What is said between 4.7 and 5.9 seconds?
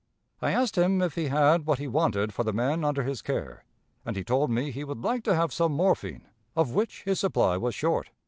he would like to have some